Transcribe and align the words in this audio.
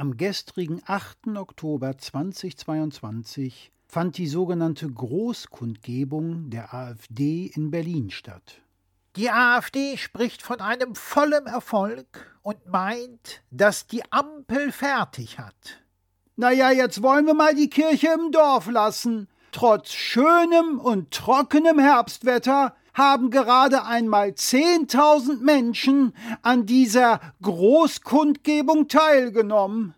Am 0.00 0.16
gestrigen 0.16 0.80
8. 0.86 1.36
Oktober 1.36 1.98
2022 1.98 3.70
fand 3.86 4.16
die 4.16 4.28
sogenannte 4.28 4.90
Großkundgebung 4.90 6.48
der 6.48 6.72
AfD 6.72 7.52
in 7.54 7.70
Berlin 7.70 8.08
statt. 8.10 8.62
Die 9.16 9.30
AfD 9.30 9.98
spricht 9.98 10.40
von 10.40 10.62
einem 10.62 10.94
vollen 10.94 11.44
Erfolg 11.44 12.34
und 12.40 12.66
meint, 12.66 13.42
dass 13.50 13.88
die 13.88 14.02
Ampel 14.10 14.72
fertig 14.72 15.38
hat. 15.38 15.82
Na 16.34 16.50
ja, 16.50 16.70
jetzt 16.70 17.02
wollen 17.02 17.26
wir 17.26 17.34
mal 17.34 17.54
die 17.54 17.68
Kirche 17.68 18.08
im 18.14 18.32
Dorf 18.32 18.70
lassen. 18.70 19.28
Trotz 19.52 19.92
schönem 19.92 20.80
und 20.80 21.10
trockenem 21.10 21.78
Herbstwetter 21.78 22.74
haben 22.94 23.30
gerade 23.30 23.84
einmal 23.84 24.30
10.000 24.30 25.40
Menschen 25.40 26.12
an 26.42 26.66
dieser 26.66 27.20
Großkundgebung 27.42 28.88
teilgenommen. 28.88 29.94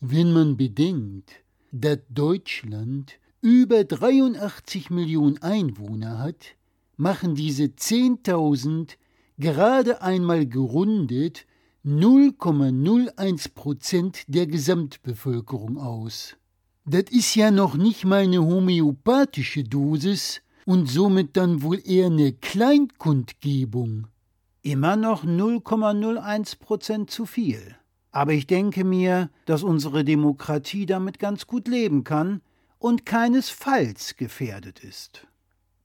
Wenn 0.00 0.32
man 0.32 0.56
bedenkt, 0.56 1.30
dass 1.72 1.98
Deutschland 2.08 3.18
über 3.42 3.84
83 3.84 4.90
Millionen 4.90 5.42
Einwohner 5.42 6.18
hat, 6.18 6.56
machen 6.96 7.34
diese 7.34 7.64
10.000 7.64 8.96
gerade 9.38 10.02
einmal 10.02 10.46
gerundet 10.46 11.46
0,01 11.84 13.54
Prozent 13.54 14.24
der 14.26 14.46
Gesamtbevölkerung 14.46 15.78
aus. 15.78 16.36
Das 16.84 17.04
ist 17.10 17.34
ja 17.34 17.50
noch 17.50 17.74
nicht 17.74 18.04
mal 18.04 18.24
eine 18.24 18.44
homöopathische 18.44 19.64
Dosis 19.64 20.42
und 20.70 20.86
somit 20.86 21.36
dann 21.36 21.62
wohl 21.62 21.82
eher 21.84 22.06
eine 22.06 22.32
Kleinkundgebung. 22.32 24.06
Immer 24.62 24.94
noch 24.94 25.24
0,01 25.24 26.60
Prozent 26.60 27.10
zu 27.10 27.26
viel. 27.26 27.74
Aber 28.12 28.34
ich 28.34 28.46
denke 28.46 28.84
mir, 28.84 29.30
dass 29.46 29.64
unsere 29.64 30.04
Demokratie 30.04 30.86
damit 30.86 31.18
ganz 31.18 31.48
gut 31.48 31.66
leben 31.66 32.04
kann 32.04 32.40
und 32.78 33.04
keinesfalls 33.04 34.14
gefährdet 34.14 34.84
ist. 34.84 35.26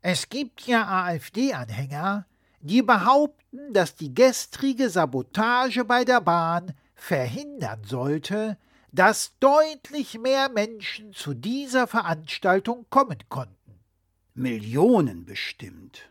Es 0.03 0.29
gibt 0.29 0.67
ja 0.67 0.85
AfD-Anhänger, 0.87 2.27
die 2.61 2.83
behaupten, 2.83 3.73
dass 3.73 3.95
die 3.95 4.13
gestrige 4.13 4.91
Sabotage 4.91 5.83
bei 5.83 6.05
der 6.05 6.21
Bahn 6.21 6.73
verhindern 6.93 7.81
sollte, 7.87 8.55
dass 8.91 9.33
deutlich 9.39 10.19
mehr 10.19 10.47
Menschen 10.49 11.11
zu 11.11 11.33
dieser 11.33 11.87
Veranstaltung 11.87 12.85
kommen 12.91 13.17
konnten. 13.29 13.64
Millionen 14.37 15.23
bestimmt. 15.23 16.09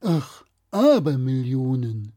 Ach, 0.00 0.44
aber 0.70 1.18
Millionen. 1.18 2.12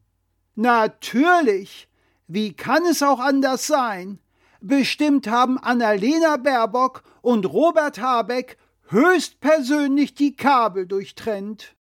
Natürlich. 0.53 1.87
Wie 2.27 2.53
kann 2.53 2.85
es 2.85 3.01
auch 3.01 3.19
anders 3.19 3.65
sein? 3.65 4.19
Bestimmt 4.61 5.27
haben 5.27 5.57
Annalena 5.57 6.37
Baerbock 6.37 7.01
und 7.23 7.47
Robert 7.47 7.99
Habeck 7.99 8.57
höchstpersönlich 8.89 10.13
die 10.13 10.35
Kabel 10.35 10.85
durchtrennt. 10.85 11.75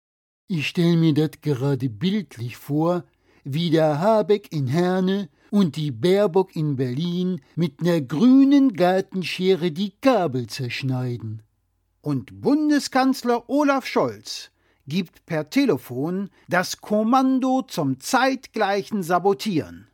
Ich 0.47 0.69
stell 0.69 0.99
mir 0.99 1.15
das 1.15 1.41
gerade 1.41 1.89
bildlich 1.89 2.59
vor, 2.59 3.05
wie 3.45 3.71
der 3.71 3.99
Habeck 3.99 4.53
in 4.53 4.67
Herne 4.67 5.31
und 5.51 5.77
die 5.77 5.91
Baerbock 5.91 6.55
in 6.55 6.77
Berlin 6.77 7.41
mit 7.57 7.81
ner 7.81 8.03
grünen 8.03 8.75
Gartenschere 8.75 9.71
die 9.71 9.93
Kabel 10.03 10.49
zerschneiden. 10.49 11.41
Und 12.05 12.43
Bundeskanzler 12.43 13.49
Olaf 13.49 13.87
Scholz 13.87 14.51
gibt 14.87 15.25
per 15.25 15.49
Telefon 15.49 16.29
das 16.49 16.83
Kommando 16.83 17.63
zum 17.63 17.99
zeitgleichen 17.99 19.03
Sabotieren. 19.03 19.89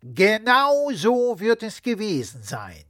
Genau 0.00 0.92
so 0.92 1.40
wird 1.40 1.64
es 1.64 1.82
gewesen 1.82 2.44
sein. 2.44 2.84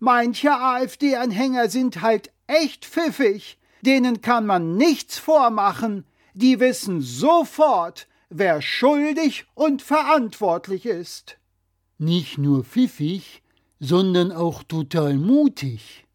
Manche 0.00 0.50
AfD-Anhänger 0.50 1.70
sind 1.70 2.02
halt 2.02 2.32
echt 2.48 2.84
pfiffig. 2.84 3.58
Denen 3.82 4.20
kann 4.20 4.44
man 4.44 4.76
nichts 4.76 5.16
vormachen. 5.16 6.04
Die 6.34 6.58
wissen 6.58 7.02
sofort, 7.02 8.08
wer 8.28 8.60
schuldig 8.60 9.46
und 9.54 9.82
verantwortlich 9.82 10.84
ist. 10.84 11.38
Nicht 11.96 12.38
nur 12.38 12.64
pfiffig, 12.64 13.44
sondern 13.78 14.32
auch 14.32 14.64
total 14.64 15.14
mutig. 15.14 16.08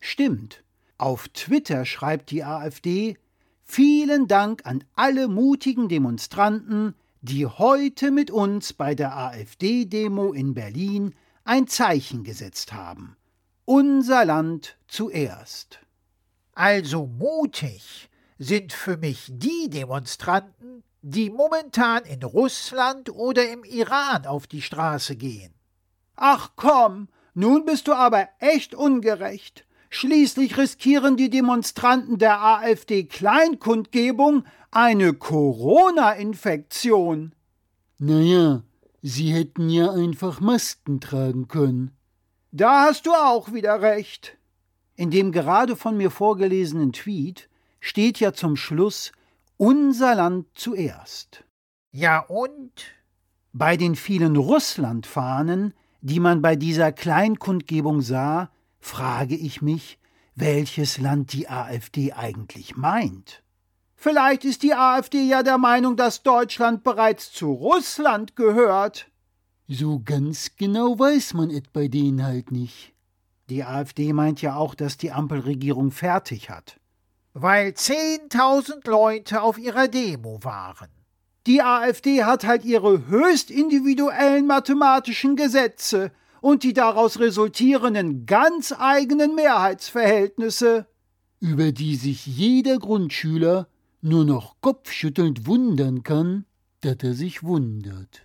Stimmt. 0.00 0.64
Auf 0.98 1.28
Twitter 1.28 1.84
schreibt 1.84 2.30
die 2.30 2.44
AfD 2.44 3.16
Vielen 3.62 4.28
Dank 4.28 4.64
an 4.64 4.84
alle 4.94 5.26
mutigen 5.26 5.88
Demonstranten, 5.88 6.94
die 7.20 7.46
heute 7.46 8.12
mit 8.12 8.30
uns 8.30 8.72
bei 8.72 8.94
der 8.94 9.16
AfD-Demo 9.16 10.32
in 10.32 10.54
Berlin 10.54 11.14
ein 11.44 11.66
Zeichen 11.66 12.22
gesetzt 12.22 12.72
haben. 12.72 13.16
Unser 13.64 14.24
Land 14.24 14.78
zuerst. 14.86 15.80
Also 16.52 17.06
mutig 17.06 18.08
sind 18.38 18.72
für 18.72 18.96
mich 18.96 19.26
die 19.28 19.68
Demonstranten, 19.68 20.84
die 21.02 21.30
momentan 21.30 22.04
in 22.04 22.22
Russland 22.22 23.10
oder 23.10 23.50
im 23.50 23.64
Iran 23.64 24.26
auf 24.26 24.46
die 24.46 24.62
Straße 24.62 25.16
gehen. 25.16 25.52
Ach 26.14 26.52
komm, 26.56 27.08
nun 27.34 27.64
bist 27.64 27.88
du 27.88 27.94
aber 27.94 28.28
echt 28.38 28.74
ungerecht. 28.74 29.66
Schließlich 29.98 30.58
riskieren 30.58 31.16
die 31.16 31.30
Demonstranten 31.30 32.18
der 32.18 32.42
AfD 32.42 33.04
Kleinkundgebung 33.04 34.44
eine 34.70 35.14
Corona-Infektion. 35.14 37.34
Naja, 37.96 38.62
sie 39.00 39.32
hätten 39.32 39.70
ja 39.70 39.90
einfach 39.90 40.40
Masken 40.40 41.00
tragen 41.00 41.48
können. 41.48 41.96
Da 42.52 42.82
hast 42.82 43.06
du 43.06 43.12
auch 43.12 43.54
wieder 43.54 43.80
recht. 43.80 44.36
In 44.96 45.10
dem 45.10 45.32
gerade 45.32 45.76
von 45.76 45.96
mir 45.96 46.10
vorgelesenen 46.10 46.92
Tweet 46.92 47.48
steht 47.80 48.20
ja 48.20 48.34
zum 48.34 48.56
Schluss 48.56 49.12
unser 49.56 50.14
Land 50.14 50.48
zuerst. 50.52 51.42
Ja 51.90 52.18
und? 52.18 52.84
Bei 53.54 53.78
den 53.78 53.96
vielen 53.96 54.36
Russlandfahnen, 54.36 55.72
die 56.02 56.20
man 56.20 56.42
bei 56.42 56.54
dieser 56.54 56.92
Kleinkundgebung 56.92 58.02
sah, 58.02 58.50
frage 58.78 59.36
ich 59.36 59.62
mich, 59.62 59.98
welches 60.34 60.98
Land 60.98 61.32
die 61.32 61.48
AfD 61.48 62.12
eigentlich 62.12 62.76
meint. 62.76 63.42
Vielleicht 63.96 64.44
ist 64.44 64.62
die 64.62 64.74
AfD 64.74 65.22
ja 65.22 65.42
der 65.42 65.58
Meinung, 65.58 65.96
dass 65.96 66.22
Deutschland 66.22 66.84
bereits 66.84 67.32
zu 67.32 67.52
Russland 67.52 68.36
gehört. 68.36 69.10
So 69.66 70.00
ganz 70.04 70.52
genau 70.56 70.98
weiß 70.98 71.34
man 71.34 71.50
es 71.50 71.62
bei 71.72 71.88
denen 71.88 72.22
halt 72.22 72.52
nicht. 72.52 72.92
Die 73.48 73.64
AfD 73.64 74.12
meint 74.12 74.42
ja 74.42 74.56
auch, 74.56 74.74
dass 74.74 74.96
die 74.96 75.12
Ampelregierung 75.12 75.90
fertig 75.90 76.50
hat. 76.50 76.78
Weil 77.32 77.74
zehntausend 77.74 78.86
Leute 78.86 79.42
auf 79.42 79.58
ihrer 79.58 79.88
Demo 79.88 80.38
waren. 80.42 80.88
Die 81.46 81.62
AfD 81.62 82.24
hat 82.24 82.44
halt 82.44 82.64
ihre 82.64 83.06
höchst 83.06 83.50
individuellen 83.50 84.46
mathematischen 84.46 85.36
Gesetze 85.36 86.10
und 86.46 86.62
die 86.62 86.74
daraus 86.74 87.18
resultierenden 87.18 88.24
ganz 88.24 88.72
eigenen 88.78 89.34
Mehrheitsverhältnisse, 89.34 90.86
über 91.40 91.72
die 91.72 91.96
sich 91.96 92.24
jeder 92.24 92.78
Grundschüler 92.78 93.66
nur 94.00 94.24
noch 94.24 94.54
kopfschüttelnd 94.60 95.48
wundern 95.48 96.04
kann, 96.04 96.44
dass 96.82 96.98
er 97.02 97.14
sich 97.14 97.42
wundert. 97.42 98.24